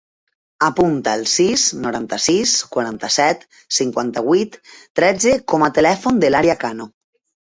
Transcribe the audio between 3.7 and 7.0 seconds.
cinquanta-vuit, tretze com a telèfon de l'Aria Cano.